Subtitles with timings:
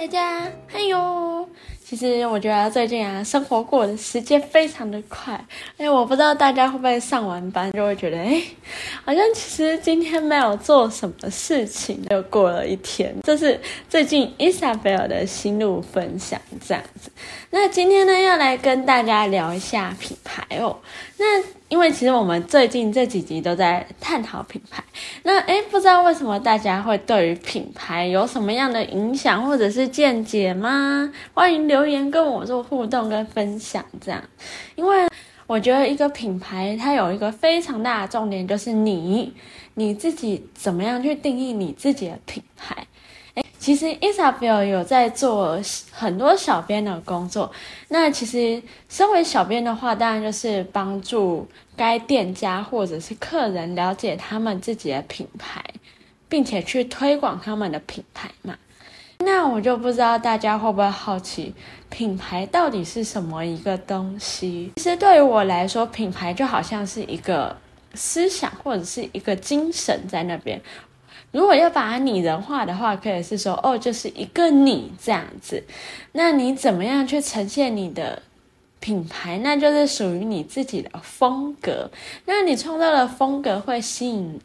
[0.00, 1.46] 大家，嗨哟！
[1.90, 5.44] 其实我觉得最近啊，生活过的时间非常的快。
[5.76, 8.40] 哎，我不知道大家会不会上完班就会觉得，哎，
[9.04, 13.12] 好像其实今天没有做什么事情，就过了一天。
[13.24, 17.10] 这是最近 Isabel 的心路分享这样子。
[17.50, 20.78] 那今天呢，要来跟大家聊一下品牌哦。
[21.18, 24.82] 那因为其实我们最近这几集都在探讨品牌，
[25.24, 31.12] 那诶，不知道为什么大家会对于品牌有什么样的影响或者是见解吗？
[31.34, 34.22] 欢迎留留言跟我做互动跟分享，这样。
[34.74, 35.08] 因为
[35.46, 39.32] 我觉得一个品牌它有一个非常大的重点，就是你
[39.74, 42.86] 你自己怎么样去定义你自己的品牌。
[43.58, 45.58] 其实 Isabel 有在做
[45.90, 47.50] 很多小编的工作。
[47.88, 55.64] 那其实身为小编的话，当然就是帮助该店家或者是客人了解他们自己的品牌，
[56.28, 58.58] 并且去推广他们的品牌嘛。
[59.22, 61.54] 那我就不知道大家会不会好奇，
[61.88, 64.72] 品牌到底是什么一个东西？
[64.76, 67.56] 其实对于我来说，品牌就好像是一个
[67.94, 70.60] 思想或者是一个精神在那边。
[71.32, 75.62] 如果要把拟人化的话，可以是说，哦，就是一个你这样子。
[76.12, 78.22] 那你怎么样去呈现你的
[78.80, 79.38] 品牌？
[79.38, 81.90] 那就是属于你自己的风格。
[82.24, 84.40] 那你创造的风格会吸引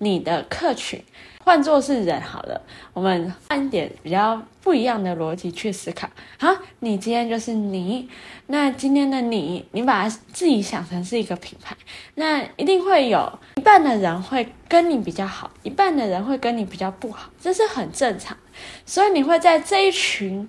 [0.00, 1.02] 你的客群。
[1.42, 2.60] 换作是人好了，
[2.92, 6.06] 我们换一点比较不一样的逻辑去思考。
[6.38, 8.06] 好，你今天就是你，
[8.48, 11.74] 那今天的你，你把自己想成是一个品牌，
[12.16, 18.36] 那一定会有一半的人会跟你比较好，一半的人会跟你比较不好，这是很正常。
[18.84, 20.46] 所以你会在这一群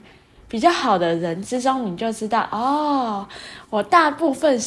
[0.50, 3.26] 比较好的人之中，你就知道哦，
[3.70, 4.60] 我大部分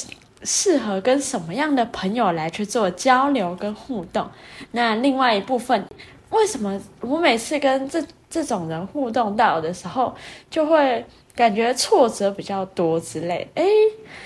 [0.45, 4.31] 适合跟什么样的朋友来去做交流跟互动。
[4.71, 5.85] 那另外一部分。
[6.31, 10.13] 为什么我每次跟这这种人互动到的时候，
[10.51, 13.49] 就会感觉挫折比较多之类？
[13.55, 13.65] 诶，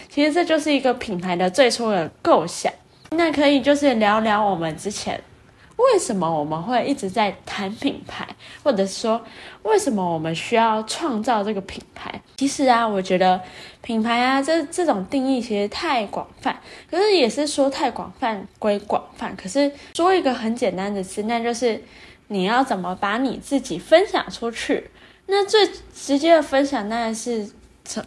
[0.09, 2.73] 其实这就是一个品牌的最初的构想。
[3.11, 5.21] 那可以就是聊聊我们之前。
[5.79, 8.29] 为什么我们会一直在谈品牌，
[8.63, 9.25] 或者说
[9.63, 12.21] 为什么我们需要创造这个品牌？
[12.37, 13.41] 其实啊，我觉得
[13.81, 19.35] 品牌啊，这这种定义其实太广泛，可是也是说太广泛归广泛。
[19.37, 21.83] 可是说一个很简单的词，那就是
[22.27, 24.91] 你要怎么把你自己分享出去？
[25.27, 27.49] 那最直接的分享当然是。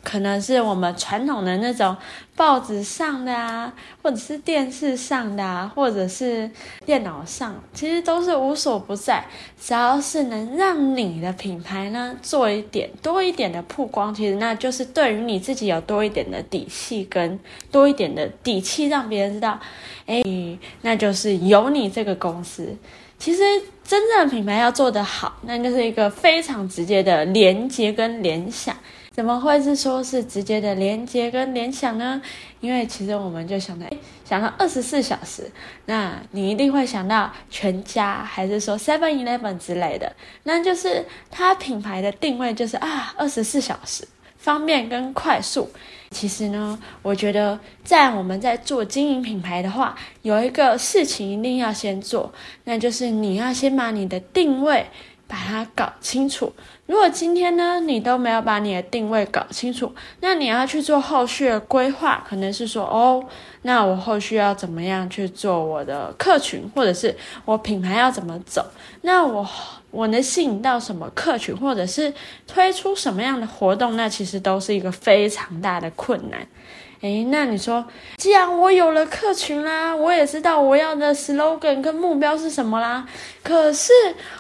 [0.03, 1.95] 可能是我们传统的那种
[2.35, 6.49] 报纸上的啊，或者是电视上的啊，或者是
[6.85, 9.25] 电脑上，其实都是无所不在。
[9.59, 17.39] 只要是能让你的品牌呢做一点多一点的曝光，其实那就是对于你自己有多一点的底气跟
[17.71, 19.59] 多一点的底气，让别人知道，
[20.05, 20.21] 哎，
[20.81, 22.75] 那就是有你这个公司。
[23.17, 23.43] 其实
[23.83, 28.75] 真正的品牌要做得好，那就是一个非常直接的连接跟联想。
[29.13, 32.22] 怎么会是说是直接的连接跟联想呢？
[32.61, 35.51] 因为其实我们就想到，诶，想到二十四小时，
[35.85, 44.07] 那你一定会想到全家，还是说 Seven Eleven 之类的，那就是它品牌的定位就是啊，二十四小时，
[44.38, 45.69] 方便跟快速。
[46.11, 52.33] 其实呢，我觉得在我们在做经营品牌的话，有一个事情一定要先做，
[52.63, 54.85] 那就是你要先把你的定位。
[55.31, 56.51] 把它搞清楚。
[56.87, 63.23] 如果今天呢，你都没有把你的定位搞清楚，那你要去做后续的规划，可能是说，哦，
[63.61, 67.15] 那我后续要怎么样去做我的客群，或者是
[67.45, 68.65] 我品牌要怎么走？
[69.03, 69.47] 那我
[69.91, 72.13] 我能吸引到什么客群，或者是
[72.47, 73.96] 推出什么样的活动？
[73.96, 76.40] 那其实都是一个非常大的困难。
[77.02, 77.84] 诶，那你说，
[78.18, 83.07] 既然我有了客群啦，我也知道我要的 slogan 跟目标是什么啦，
[83.44, 83.91] 可是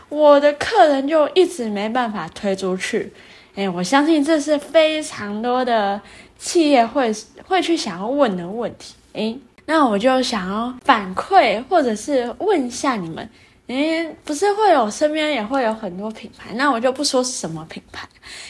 [0.09, 3.11] 我的客人就一直没办法推出去。
[3.55, 5.99] 诶，我相信这是非常多的
[6.37, 7.11] 企业会
[7.47, 8.93] 会去想要问的问题。
[9.13, 13.27] 诶，那我就想要反馈或者是问一下你们，
[13.71, 18.07] 诶，不是会有身边也会有很多品牌，那我就不说是什么品牌，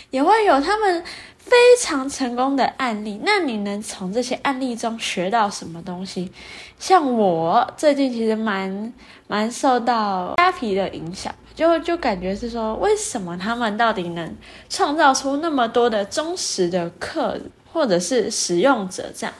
[0.09, 1.03] 也会有他们。
[1.44, 6.31] 非常成功的案例，那你能从这些案例中学到什么东西？
[6.79, 8.94] 像我最近其实蛮
[9.27, 14.38] 蛮受到虾皮的影响，就就感觉是说，为什么他们到底能
[14.69, 17.38] 创造出那么多的忠实的客
[17.73, 19.33] 或者是使用者这样？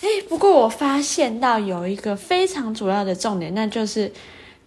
[0.00, 4.12] 诶，不过我发现到有一个非常主要的重点，那就是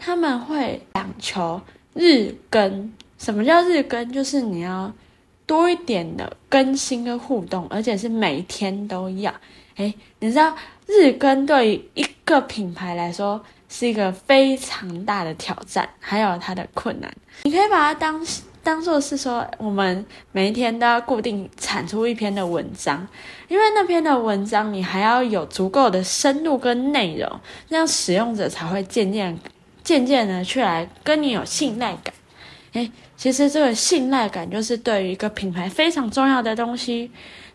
[0.05, 1.59] 他们会讲求
[1.95, 2.93] 日更。
[3.17, 4.13] 什么叫日更？
[4.13, 4.93] 就是你要。
[5.47, 9.31] 多一点的更新跟互动，而且是每天都要。
[9.75, 10.55] 诶，你知道
[10.87, 17.15] 日更对于一个品牌来说是一个非常大的挑战，还有它的困难。
[17.43, 18.25] 你可以把它当
[18.63, 23.07] 当做是说，我们每一天都要固定产出一篇的文章，
[23.47, 29.37] 因为那篇的文章你还要有足够的深度跟内容，这样使用者才会渐渐
[29.85, 32.13] 渐渐的去来跟你有信赖感。
[32.73, 37.09] 诶，其实这个信赖感就是对于一个品牌非常重要的东西。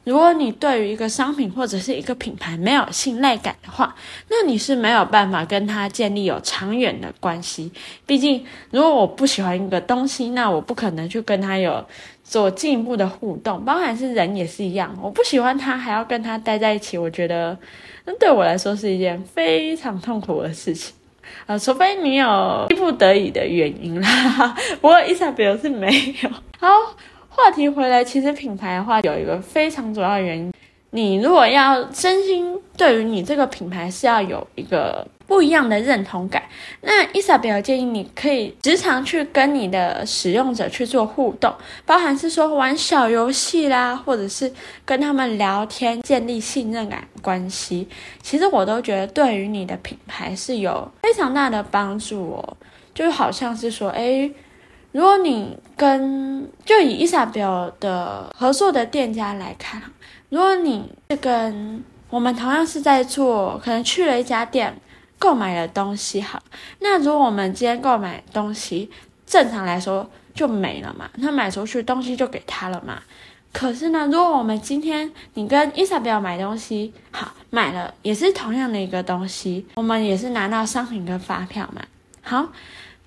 [0.04, 3.94] 如果你对于一个商品或者是一个品牌没有信赖感的话，
[4.30, 7.70] 那你是没有办法跟它建立有长远的关系。
[8.06, 11.84] 毕竟，如果我不喜欢一个东西，那我不可能去跟它有
[12.24, 13.62] 做进一步的互动。
[13.62, 17.56] 包含是人也是一样，我不喜欢它，还要跟它待在一起，我觉得
[18.06, 20.94] 那对我来说是一件非常痛苦的事情。
[21.46, 25.88] 啊，除非你有逼不得已的原因啦， 不过伊莎贝尔是没
[26.22, 26.30] 有。
[26.58, 26.68] 好，
[27.28, 30.52] 话题回来，其实品牌的话有一个非常主要的原因，
[30.90, 35.06] 你如果要真心对于你这个品牌是要有一个。
[35.30, 36.42] 不一样的认同感。
[36.80, 41.54] 那伊莎贝尔建议你可以时常去跟你的使用者去做互动，
[41.86, 44.52] 包含是说玩小游戏啦，或者是
[44.84, 47.88] 跟他们聊天，建立信任感关系。
[48.20, 52.56] 其实我都觉得对于你的品牌是有非常大的帮助哦。
[52.92, 54.34] 就好像是说，诶，
[54.90, 59.80] 如果你跟就以伊莎贝尔的合作的店家来看，
[60.30, 64.74] 如果你是跟我们同样是在做，可能去了一家店。
[65.18, 66.42] 购买的东西好，
[66.78, 68.90] 那如果我们今天购买东西，
[69.26, 73.02] 正常来说就没了嘛，那买出去东西就给他了嘛。
[73.52, 81.82] 可是呢，如果我们今天你跟伊莎贝尔买东西，好，买了也是同样的一个东西，我们也是拿到商品跟发票嘛。
[82.22, 82.48] 好，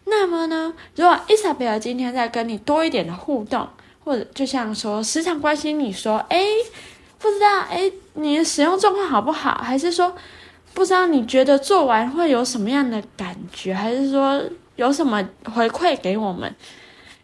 [0.06, 3.68] 那么呢，如果伊莎贝尔今天再跟你多一点的互动，
[4.04, 6.46] 或者就像说时常关心你说，诶，
[7.24, 10.14] 不知道诶，你的使用状况好不好，还是说。
[10.76, 14.42] 不知道你觉得做完会有什么样的感觉，还是说
[14.76, 15.24] 有什么
[15.54, 16.52] 回馈给我们？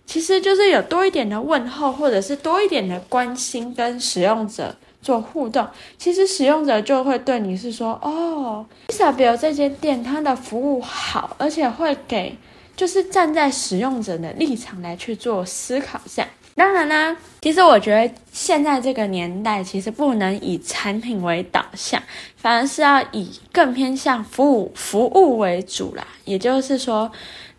[0.06, 5.68] 其实就是有多一点的问候，或者是多一点的关心，跟使用者做互动。
[5.98, 12.38] 其实使用者就会对你是说：“哦，伊莎贝尔这间店它的服务好，而且会给，
[12.76, 16.30] 就是站在使用者的立场来去做思考，这样。”
[16.60, 22.04] 当然啦，其实我觉得现在这个年代，其实不能以产品为导向，
[22.36, 26.06] 反而是要以更偏向服务服务为主啦。
[26.26, 27.10] 也就是说，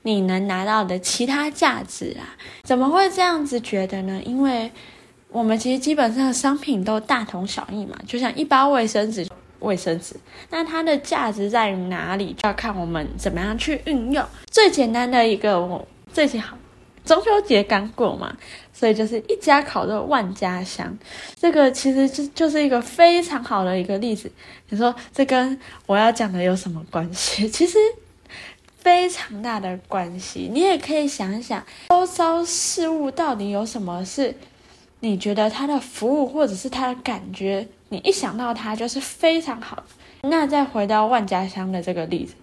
[0.03, 4.21] 你能拿到的其他价值啊，怎么会这样子觉得呢？
[4.23, 4.71] 因为
[5.31, 9.27] 我们其实基本上商品都大同小异嘛，就像一包卫生纸，
[9.61, 10.15] 卫生纸，
[10.51, 14.23] 那它的价值在于哪里，就要看我们怎么样去运用。
[14.51, 16.55] 最简单的一个，我最近好。
[17.05, 18.37] 中秋节刚过嘛，
[18.73, 20.97] 所以就是一家烤肉万家香，
[21.37, 24.31] 这个其实就就是一个非常好的一个例子。
[24.69, 27.49] 你说这跟我要讲的有什么关系？
[27.51, 27.79] 其实
[28.79, 30.49] 非常大的关系。
[30.53, 34.35] 你也可以想一想，周遭事物到底有什么是
[35.01, 39.83] 你觉得它的服务或者是它的感觉，你一想到它就是非常好。
[40.23, 42.35] 那再回到万家香的这个例子，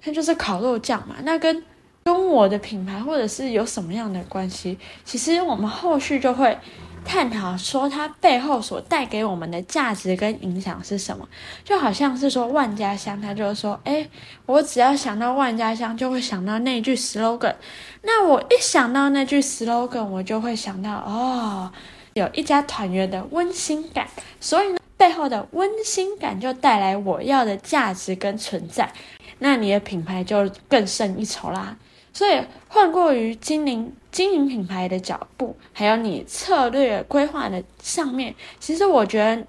[0.00, 1.62] 它就是烤肉酱嘛，那跟。
[2.06, 4.78] 跟我的品牌或者是有什么样的关系？
[5.04, 6.56] 其实我们后续就会
[7.04, 11.28] 探讨说它背后所带给我们的价值跟影响是什么。
[11.64, 14.08] 就好像是说万家香，他就是说，诶，
[14.46, 17.56] 我只要想到万家香，就会想到那句 slogan。
[18.02, 21.72] 那我一想到那句 slogan，我就会想到哦，
[22.14, 24.06] 有一家团圆的温馨感。
[24.40, 28.92] 所以呢，背后的温馨感就带来我要的价值跟存在。
[29.40, 31.76] 那你的品牌就更胜一筹啦。
[32.16, 39.44] 所以，换过于经营经营品牌的脚步，还有你策略规划的上面，其实我觉得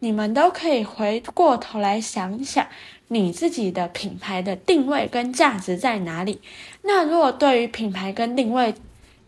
[0.00, 2.66] 你们都可以回过头来想一想，
[3.06, 6.40] 你自己的品牌的定位跟价值在哪里。
[6.82, 8.74] 那如果对于品牌跟定位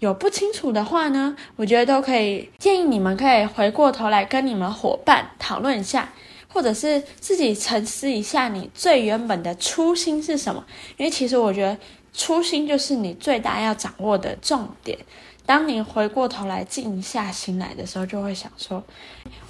[0.00, 6.12] 有不清楚的话呢，我觉得都可以建议你们可以回过头来跟你们伙伴讨论一下，
[6.48, 10.64] 或者是自己沉思一下，你最原本的初心是什么？
[10.96, 11.78] 因为其实我觉得。
[12.12, 14.98] 初心就是你最大要掌握的重点。
[15.44, 18.82] 当你回过头来静下心来的时候，就会想说：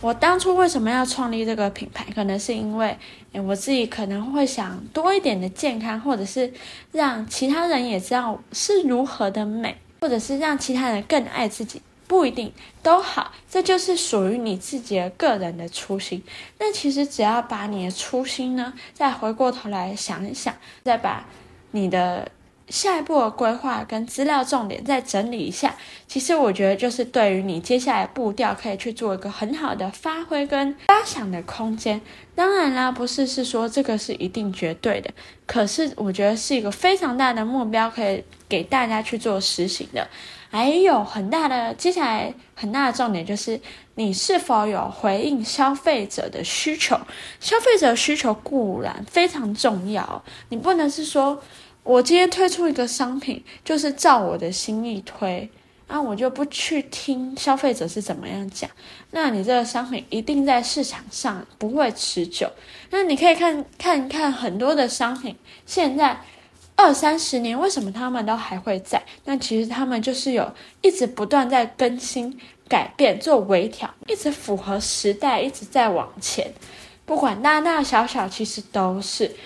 [0.01, 2.07] 我当初为什么要创立这个品牌？
[2.15, 2.97] 可能是因为，
[3.33, 6.51] 诶，我自己可能会想多一点的健康，或者是
[6.93, 12.51] 让其他人也知道是如何的美，或者是让其他人更爱自己，不一定
[12.83, 13.31] 都好。
[13.51, 16.23] 这就是属于你自己的个人的初心。
[16.59, 21.27] 那其实只要把你的初心呢，再回过头来想一想，再把
[21.73, 22.31] 你的。
[22.69, 25.75] 下一步的规划跟资料重点再整理一下，
[26.07, 32.01] 其实我觉得就是对于你接下来步调可以去做一个很好的发挥跟发想的空间。
[32.35, 35.11] 当然啦，不是是说这个是一定绝对的，
[35.47, 40.09] 可是我觉得是一个非常大的目标，可以给大家去做实行的。
[40.51, 43.59] 还有很大的，接下来很大的重点就是
[43.95, 46.95] 你是否有回应消费者的需求。
[47.41, 51.43] 消费者需求固然非常重要，你不能是说
[51.85, 55.51] 我今天推出一个商品，就是照我的心意推。
[55.89, 58.71] 那、啊、我就不去听消费者是怎么样讲，
[59.11, 62.51] 那你这个商品一定在市场上不会持久。
[62.89, 65.37] 那你可以看看一看很多的商品，
[65.67, 66.19] 现在
[66.77, 69.03] 二三十年，为什么他们都还会在？
[69.27, 76.55] 那其实他们就是有一直不断在更新、改变、做微调，一直符合时代，一直在往前。
[77.05, 79.37] 不管大大小小，其实都是。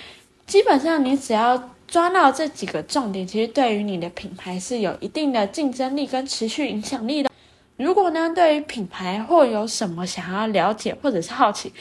[0.47, 1.71] 基本上你只要。
[1.89, 7.31] 抓到这几个重点，其实对于你的品牌是有一定的竞争力跟持续影响力的。
[7.77, 11.73] 如果呢，对于品牌或有什么想要了解或者是好奇，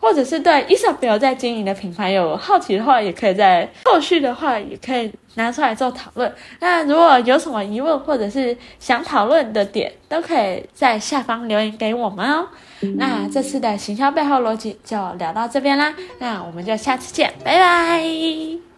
[0.00, 6.34] 或者是对 Isabel 在经营的品牌有好奇的话，也可以在后续的话也可以拿出来做讨论。
[6.60, 12.48] 那如果有什么疑问或者是想讨论的点，都可以在下方留言给我们哦。
[12.96, 18.71] 那这次的行销背后逻辑就聊到这边啦，那我们就下次见，拜拜。